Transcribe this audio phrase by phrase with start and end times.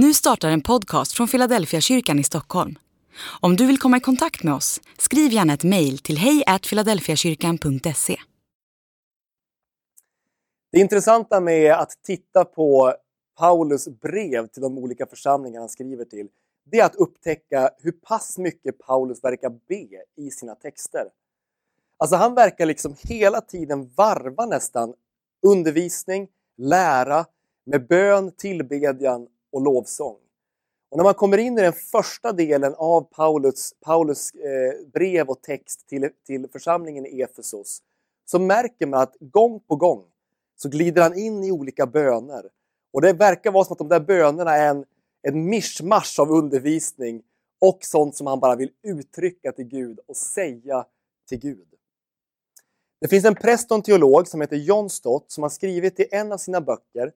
[0.00, 2.78] Nu startar en podcast från Philadelphia kyrkan i Stockholm.
[3.40, 8.16] Om du vill komma i kontakt med oss, skriv gärna ett mejl till hejfiladelfiakyrkan.se.
[10.72, 12.94] Det intressanta med att titta på
[13.38, 16.28] Paulus brev till de olika församlingar han skriver till,
[16.64, 21.08] det är att upptäcka hur pass mycket Paulus verkar be i sina texter.
[21.96, 24.94] Alltså han verkar liksom hela tiden varva nästan
[25.46, 27.26] undervisning, lära
[27.66, 30.16] med bön, tillbedjan och lovsång.
[30.90, 35.42] Och när man kommer in i den första delen av Paulus, Paulus eh, brev och
[35.42, 37.82] text till, till församlingen i Efesos
[38.24, 40.04] så märker man att gång på gång
[40.56, 42.50] så glider han in i olika böner.
[42.92, 44.84] Och det verkar vara som att de där bönerna är en,
[45.22, 47.22] en mischmasch av undervisning
[47.60, 50.86] och sånt som han bara vill uttrycka till Gud och säga
[51.28, 51.68] till Gud.
[53.00, 56.06] Det finns en präst och en teolog som heter John Stott som har skrivit i
[56.10, 57.12] en av sina böcker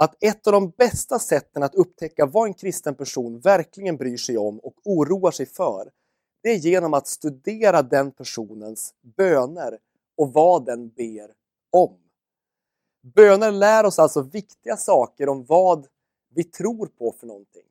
[0.00, 4.38] att ett av de bästa sätten att upptäcka vad en kristen person verkligen bryr sig
[4.38, 5.90] om och oroar sig för,
[6.42, 9.78] det är genom att studera den personens böner
[10.16, 11.30] och vad den ber
[11.70, 11.98] om.
[13.14, 15.86] Böner lär oss alltså viktiga saker om vad
[16.34, 17.66] vi tror på för någonting.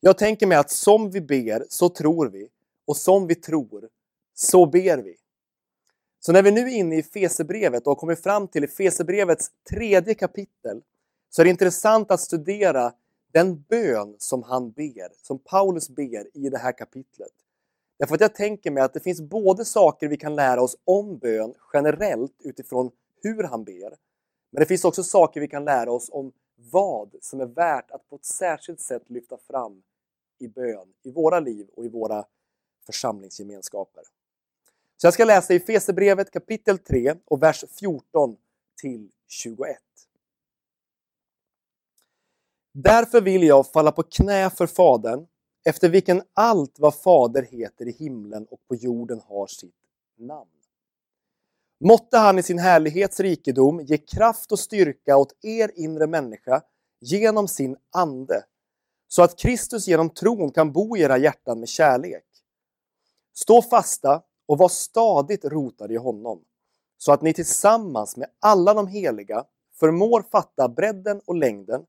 [0.00, 2.48] Jag tänker mig att som vi ber så tror vi
[2.86, 3.88] och som vi tror
[4.34, 5.16] så ber vi.
[6.20, 10.14] Så när vi nu är inne i Fesebrevet och har kommit fram till Fesebrevets tredje
[10.14, 10.82] kapitel
[11.30, 12.92] så är det intressant att studera
[13.32, 17.32] den bön som han ber, som Paulus ber i det här kapitlet.
[17.98, 21.18] Därför att jag tänker mig att det finns både saker vi kan lära oss om
[21.18, 22.90] bön generellt utifrån
[23.22, 23.96] hur han ber,
[24.50, 28.08] men det finns också saker vi kan lära oss om vad som är värt att
[28.08, 29.82] på ett särskilt sätt lyfta fram
[30.38, 32.24] i bön, i våra liv och i våra
[32.86, 34.02] församlingsgemenskaper.
[34.96, 38.36] Så jag ska läsa i Fesebrevet kapitel 3 och vers 14
[38.80, 39.78] till 21.
[42.82, 45.26] Därför vill jag falla på knä för Fadern,
[45.64, 49.74] efter vilken allt vad Fader heter i himlen och på jorden har sitt
[50.18, 50.50] namn.
[51.84, 56.62] Måtte han i sin härlighets rikedom ge kraft och styrka åt er inre människa
[57.00, 58.44] genom sin ande,
[59.08, 62.26] så att Kristus genom tron kan bo i era hjärtan med kärlek.
[63.34, 66.44] Stå fasta och var stadigt rotade i honom,
[66.98, 69.44] så att ni tillsammans med alla de heliga
[69.80, 71.84] förmår fatta bredden och längden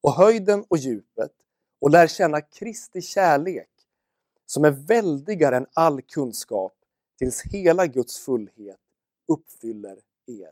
[0.00, 1.32] och höjden och djupet
[1.80, 3.68] och lär känna Kristi kärlek
[4.46, 6.74] som är väldigare än all kunskap
[7.18, 8.80] tills hela Guds fullhet
[9.28, 10.50] uppfyller er.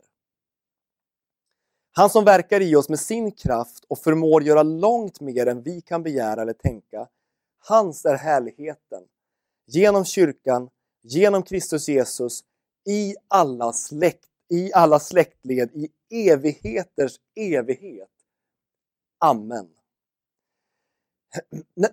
[1.91, 5.81] Han som verkar i oss med sin kraft och förmår göra långt mer än vi
[5.81, 7.07] kan begära eller tänka.
[7.59, 9.03] Hans är härligheten.
[9.65, 10.69] Genom kyrkan,
[11.01, 12.43] genom Kristus Jesus,
[12.89, 15.89] i alla, släkt, i alla släktled, i
[16.29, 18.09] evigheters evighet.
[19.19, 19.67] Amen.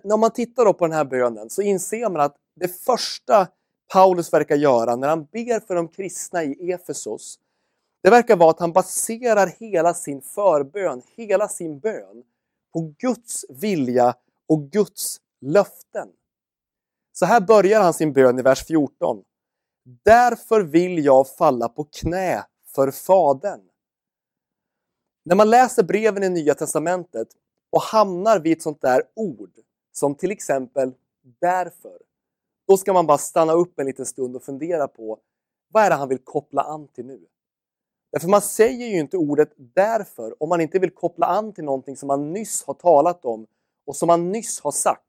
[0.03, 3.47] När man tittar på den här bönen så inser man att det första
[3.93, 7.39] Paulus verkar göra när han ber för de kristna i Efesos,
[8.03, 12.23] det verkar vara att han baserar hela sin förbön, hela sin bön,
[12.73, 14.15] på Guds vilja
[14.47, 16.07] och Guds löften.
[17.13, 19.23] Så här börjar han sin bön i vers 14.
[20.03, 22.45] Därför vill jag falla på knä
[22.75, 23.66] för Fadern.
[25.29, 27.27] När man läser breven i Nya Testamentet
[27.69, 29.51] och hamnar vid ett sånt där ord
[29.91, 30.93] som till exempel
[31.39, 31.97] därför,
[32.67, 35.19] då ska man bara stanna upp en liten stund och fundera på
[35.71, 37.25] vad är det han vill koppla an till nu?
[38.11, 41.97] Därför man säger ju inte ordet därför om man inte vill koppla an till någonting
[41.97, 43.47] som man nyss har talat om
[43.85, 45.03] och som man nyss har sagt.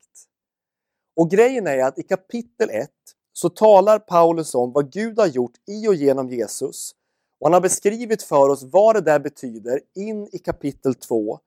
[1.17, 2.91] Och grejen är att i kapitel 1
[3.33, 6.95] så talar Paulus om vad Gud har gjort i och genom Jesus
[7.39, 11.39] och han har beskrivit för oss vad det där betyder in i kapitel 2.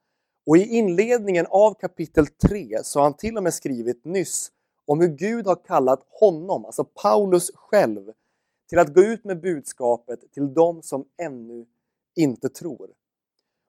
[0.46, 4.52] Och i inledningen av kapitel 3 så har han till och med skrivit nyss
[4.86, 8.12] om hur Gud har kallat honom, alltså Paulus själv,
[8.68, 11.66] till att gå ut med budskapet till dem som ännu
[12.16, 12.90] inte tror.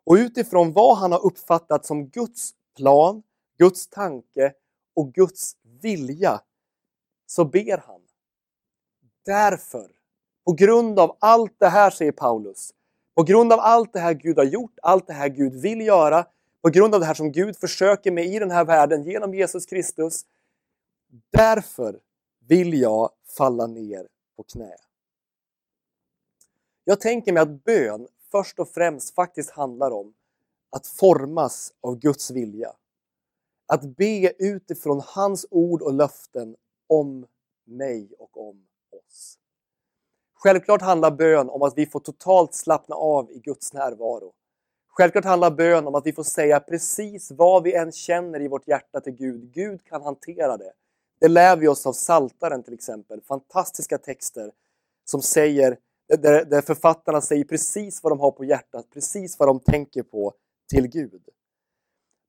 [0.05, 3.23] Och utifrån vad han har uppfattat som Guds plan,
[3.57, 4.53] Guds tanke
[4.95, 6.41] och Guds vilja
[7.25, 8.01] så ber han.
[9.25, 9.91] Därför
[10.45, 12.73] på grund av allt det här, säger Paulus,
[13.15, 16.25] på grund av allt det här Gud har gjort, allt det här Gud vill göra,
[16.61, 19.65] på grund av det här som Gud försöker med i den här världen genom Jesus
[19.65, 20.25] Kristus.
[21.31, 21.99] Därför
[22.47, 24.07] vill jag falla ner
[24.37, 24.75] på knä.
[26.83, 30.13] Jag tänker mig att bön först och främst faktiskt handlar om
[30.69, 32.73] att formas av Guds vilja.
[33.65, 36.55] Att be utifrån hans ord och löften
[36.87, 37.27] om
[37.65, 39.39] mig och om oss.
[40.43, 44.31] Självklart handlar bön om att vi får totalt slappna av i Guds närvaro.
[44.87, 48.67] Självklart handlar bön om att vi får säga precis vad vi än känner i vårt
[48.67, 49.51] hjärta till Gud.
[49.53, 50.71] Gud kan hantera det.
[51.19, 53.21] Det lär vi oss av Saltaren till exempel.
[53.21, 54.51] Fantastiska texter
[55.05, 55.77] som säger,
[56.17, 60.33] där, där författarna säger precis vad de har på hjärtat, precis vad de tänker på
[60.69, 61.29] till Gud.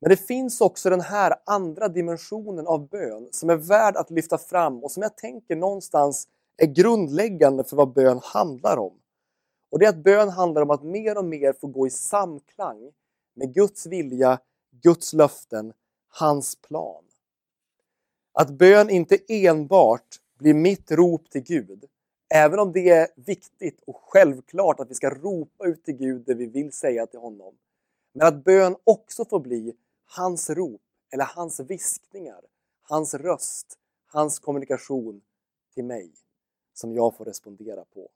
[0.01, 4.39] Men det finns också den här andra dimensionen av bön som är värd att lyfta
[4.39, 9.01] fram och som jag tänker någonstans är grundläggande för vad bön handlar om.
[9.71, 12.93] Och det är att bön handlar om att mer och mer få gå i samklang
[13.35, 14.39] med Guds vilja,
[14.71, 15.73] Guds löften,
[16.09, 17.05] hans plan.
[18.33, 21.85] Att bön inte enbart blir mitt rop till Gud,
[22.35, 26.35] även om det är viktigt och självklart att vi ska ropa ut till Gud det
[26.35, 27.55] vi vill säga till honom.
[28.13, 32.41] Men att bön också får bli hans rop eller hans viskningar,
[32.83, 35.21] hans röst, hans kommunikation
[35.75, 36.13] till mig
[36.75, 38.09] som jag får respondera på.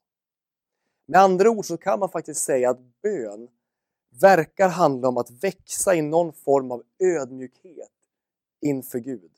[1.05, 3.47] Med andra ord så kan man faktiskt säga att bön
[4.21, 7.91] verkar handla om att växa i någon form av ödmjukhet
[8.61, 9.31] inför Gud.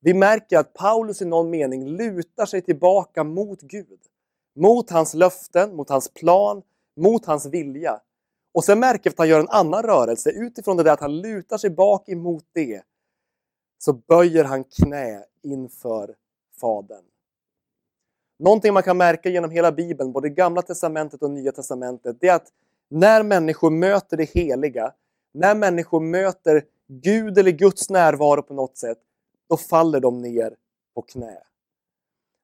[0.00, 4.00] Vi märker att Paulus i någon mening lutar sig tillbaka mot Gud.
[4.54, 6.62] Mot hans löften, mot hans plan,
[6.96, 8.00] mot hans vilja.
[8.52, 10.30] Och sen märker vi att han gör en annan rörelse.
[10.30, 12.82] Utifrån det där att han lutar sig bak emot det
[13.78, 16.16] så böjer han knä inför
[16.60, 17.04] Fadern.
[18.38, 22.34] Någonting man kan märka genom hela Bibeln, både Gamla Testamentet och Nya Testamentet, det är
[22.34, 22.48] att
[22.88, 24.92] när människor möter det heliga,
[25.34, 28.98] när människor möter Gud eller Guds närvaro på något sätt,
[29.48, 30.56] då faller de ner
[30.94, 31.38] på knä.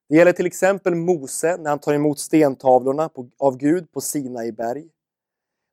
[0.09, 4.87] Det gäller till exempel Mose när han tar emot stentavlorna av Gud på Sinai berg.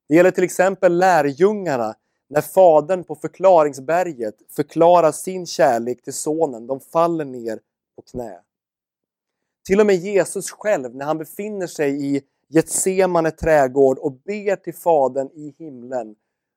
[0.08, 1.94] Det gäller till exempel lärjungarna
[2.28, 6.66] när Fadern på förklaringsberget förklarar sin kärlek till Sonen.
[6.66, 7.60] De faller ner
[7.96, 8.40] på knä.
[9.68, 14.74] Till och med Jesus själv, när han befinner sig i Getsemane trädgård och ber till
[14.74, 16.16] Fadern i himlen,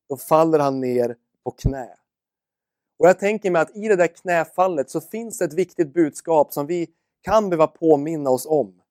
[0.09, 1.97] då faller han ner på knä.
[2.99, 6.53] Och jag tänker mig att i det där knäfallet så finns det ett viktigt budskap
[6.53, 6.89] som vi
[7.21, 8.81] kan behöva påminna oss om.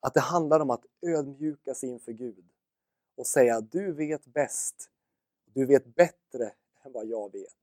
[0.00, 2.44] Att det handlar om att ödmjuka sig inför Gud
[3.16, 4.88] och säga du vet bäst.
[5.54, 6.52] Du vet bättre
[6.84, 7.56] än vad jag vet.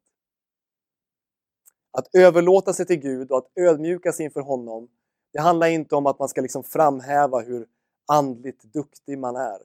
[1.92, 4.90] Att överlåta sig till Gud och att ödmjuka sig inför honom
[5.32, 7.68] det handlar inte om att man ska liksom framhäva hur
[8.06, 9.60] andligt duktig man är.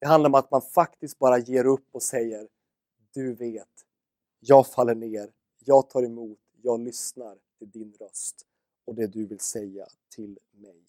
[0.00, 2.48] Det handlar om att man faktiskt bara ger upp och säger
[3.14, 3.68] Du vet,
[4.40, 5.30] jag faller ner,
[5.64, 8.46] jag tar emot, jag lyssnar till din röst
[8.84, 10.82] och det du vill säga till mig.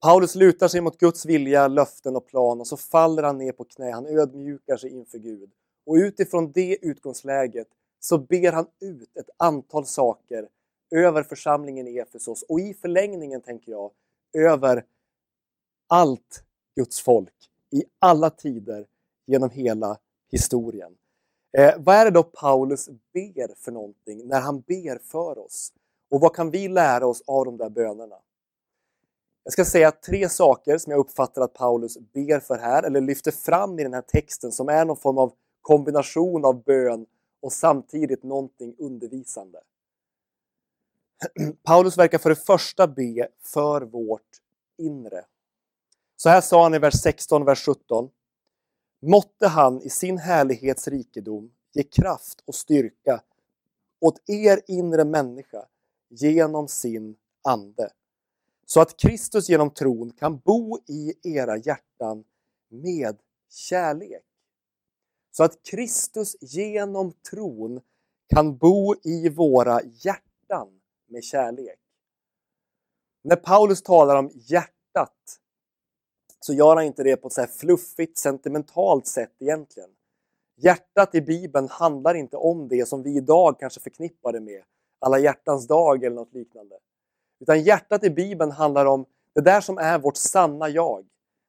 [0.00, 3.64] Paulus lutar sig mot Guds vilja, löften och plan och så faller han ner på
[3.64, 5.50] knä, han ödmjukar sig inför Gud.
[5.86, 7.68] Och utifrån det utgångsläget
[8.00, 10.48] så ber han ut ett antal saker
[10.92, 13.90] över församlingen i Efesos och i förlängningen, tänker jag,
[14.32, 14.84] över
[15.88, 16.44] allt
[16.76, 18.86] Guds folk i alla tider
[19.26, 19.98] genom hela
[20.30, 20.96] historien.
[21.58, 25.72] Eh, vad är det då Paulus ber för någonting när han ber för oss?
[26.10, 28.16] Och vad kan vi lära oss av de där bönerna?
[29.44, 33.30] Jag ska säga tre saker som jag uppfattar att Paulus ber för här, eller lyfter
[33.30, 37.06] fram i den här texten som är någon form av kombination av bön
[37.40, 39.58] och samtidigt någonting undervisande.
[41.62, 44.40] Paulus verkar för det första be för vårt
[44.78, 45.24] inre.
[46.16, 48.10] Så här sa han i vers 16, vers 17.
[49.02, 53.22] Måtte han i sin härlighets rikedom ge kraft och styrka
[54.00, 55.66] åt er inre människa
[56.08, 57.90] genom sin ande.
[58.66, 62.24] Så att Kristus genom tron kan bo i era hjärtan
[62.68, 63.16] med
[63.50, 64.24] kärlek.
[65.30, 67.80] Så att Kristus genom tron
[68.28, 70.80] kan bo i våra hjärtan
[71.12, 71.78] med kärlek.
[73.24, 75.38] När Paulus talar om hjärtat
[76.40, 79.90] så gör han inte det på ett så fluffigt, sentimentalt sätt egentligen.
[80.56, 84.62] Hjärtat i Bibeln handlar inte om det som vi idag kanske förknippar det med,
[84.98, 86.78] alla hjärtans dag eller något liknande.
[87.40, 91.06] Utan hjärtat i Bibeln handlar om det där som är vårt sanna jag.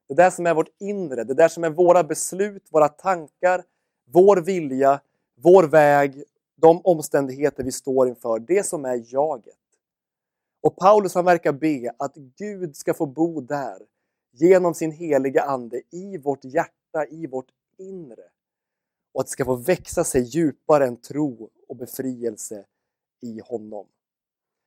[0.07, 3.63] Det där som är vårt inre, det där som är våra beslut, våra tankar,
[4.05, 4.99] vår vilja,
[5.35, 6.23] vår väg,
[6.63, 9.57] de omständigheter vi står inför, det som är jaget.
[10.61, 13.77] Och Paulus han verkar be att Gud ska få bo där
[14.31, 18.23] genom sin heliga Ande i vårt hjärta, i vårt inre.
[19.13, 22.65] Och att det ska få växa sig djupare än tro och befrielse
[23.21, 23.87] i honom.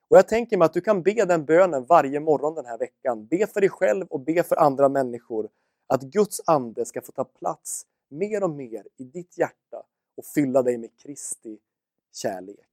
[0.09, 3.27] Och Jag tänker mig att du kan be den bönen varje morgon den här veckan.
[3.27, 5.49] Be för dig själv och be för andra människor.
[5.87, 9.83] Att Guds ande ska få ta plats mer och mer i ditt hjärta
[10.17, 11.59] och fylla dig med Kristi
[12.17, 12.67] kärlek.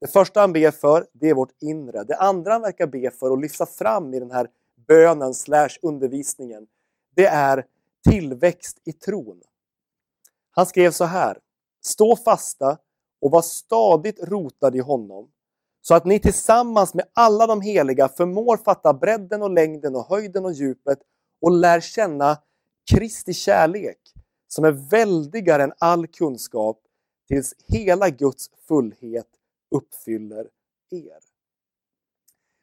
[0.00, 2.04] Det första han ber för, det är vårt inre.
[2.04, 4.48] Det andra han verkar be för och lyfta fram i den här
[4.86, 6.66] bönen slash undervisningen,
[7.14, 7.66] det är
[8.08, 9.42] tillväxt i tron.
[10.50, 11.38] Han skrev så här.
[11.82, 12.78] Stå fasta
[13.20, 15.30] och var stadigt rotad i honom
[15.82, 20.44] så att ni tillsammans med alla de heliga förmår fatta bredden och längden och höjden
[20.44, 20.98] och djupet
[21.40, 22.38] och lär känna
[22.90, 23.98] Kristi kärlek
[24.48, 26.80] som är väldigare än all kunskap
[27.30, 29.26] tills hela Guds fullhet
[29.70, 30.48] uppfyller
[30.90, 31.18] er.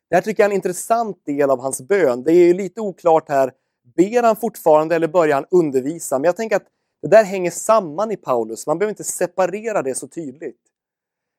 [0.10, 2.24] Det här tycker jag är en intressant del av hans bön.
[2.24, 3.54] Det är lite oklart här,
[3.96, 6.20] ber han fortfarande eller börjar han undervisa?
[6.20, 6.68] Men jag tänker att
[7.02, 10.62] det där hänger samman i Paulus, man behöver inte separera det så tydligt.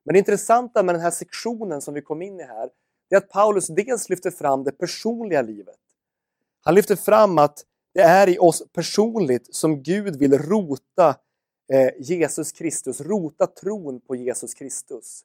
[0.05, 2.71] Men det intressanta med den här sektionen som vi kom in i här,
[3.11, 5.79] det är att Paulus dels lyfter fram det personliga livet.
[6.61, 11.17] Han lyfter fram att det är i oss personligt som Gud vill rota
[11.73, 15.25] eh, Jesus Kristus, rota tron på Jesus Kristus.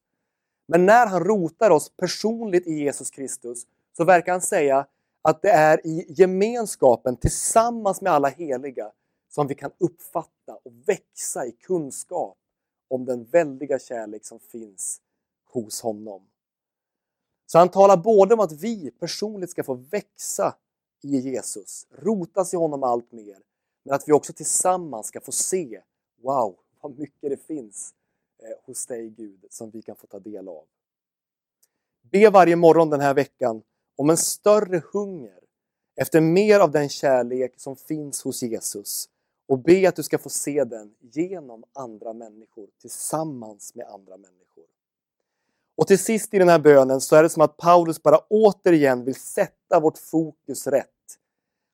[0.68, 4.88] Men när han rotar oss personligt i Jesus Kristus så verkar han säga
[5.22, 8.92] att det är i gemenskapen tillsammans med alla heliga
[9.30, 12.38] som vi kan uppfatta och växa i kunskap
[12.88, 15.02] om den väldiga kärlek som finns
[15.50, 16.22] hos honom.
[17.46, 20.56] Så han talar både om att vi personligt ska få växa
[21.02, 23.38] i Jesus, rotas i honom allt mer,
[23.84, 25.82] men att vi också tillsammans ska få se,
[26.24, 27.94] wow, vad mycket det finns
[28.44, 30.64] eh, hos dig Gud som vi kan få ta del av.
[32.02, 33.62] Be varje morgon den här veckan
[33.96, 35.40] om en större hunger
[35.96, 39.10] efter mer av den kärlek som finns hos Jesus
[39.48, 44.64] och be att du ska få se den genom andra människor, tillsammans med andra människor.
[45.76, 49.06] Och till sist i den här bönen så är det som att Paulus bara återigen
[49.06, 50.90] vill sätta vårt fokus rätt.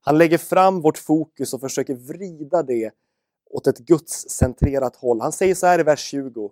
[0.02, 2.92] Han lägger fram vårt fokus och försöker vrida det
[3.50, 5.22] åt ett gudscentrerat håll.
[5.22, 6.52] Han säger så här i vers 20.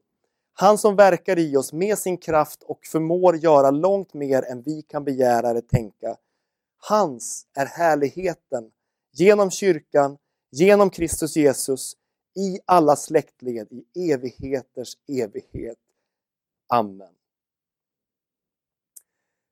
[0.54, 4.82] Han som verkar i oss med sin kraft och förmår göra långt mer än vi
[4.82, 6.18] kan begära eller tänka.
[6.77, 8.72] Hans är härligheten
[9.13, 10.18] genom kyrkan
[10.51, 11.94] genom Kristus Jesus
[12.36, 15.77] i alla släktled i evigheters evighet.
[16.68, 17.13] Amen.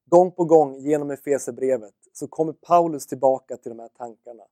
[0.06, 4.44] Gång på gång genom Efesierbrevet så kommer Paulus tillbaka till de här tankarna.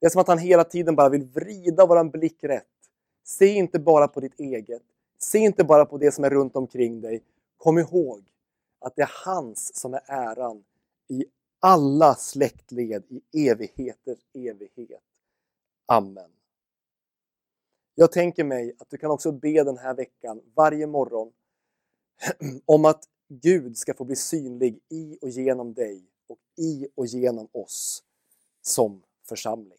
[0.00, 2.66] Det är som att han hela tiden bara vill vrida våran blick rätt.
[3.24, 4.82] Se inte bara på ditt eget.
[5.18, 7.22] Se inte bara på det som är runt omkring dig.
[7.56, 8.24] Kom ihåg
[8.78, 10.64] att det är hans som är äran
[11.08, 11.24] i
[11.60, 15.02] alla släktled i evigheters evighet.
[15.86, 16.30] Amen.
[17.94, 21.32] Jag tänker mig att du kan också be den här veckan varje morgon
[22.64, 27.48] om att Gud ska få bli synlig i och genom dig och i och genom
[27.52, 28.02] oss
[28.62, 29.78] som församling.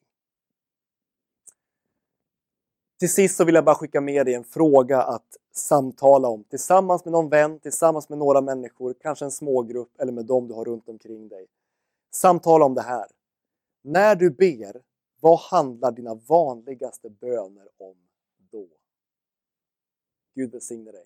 [3.01, 7.05] Till sist så vill jag bara skicka med dig en fråga att samtala om tillsammans
[7.05, 10.65] med någon vän, tillsammans med några människor, kanske en smågrupp eller med dem du har
[10.65, 11.47] runt omkring dig.
[12.11, 13.05] Samtala om det här.
[13.81, 14.81] När du ber,
[15.21, 17.95] vad handlar dina vanligaste böner om
[18.51, 18.67] då?
[20.35, 21.05] Gud välsigne dig.